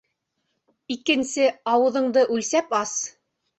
[0.95, 2.99] Икенсе, ауыҙыңды үлсәп ас!